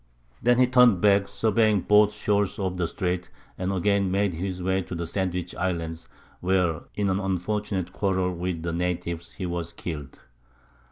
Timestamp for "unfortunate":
7.19-7.93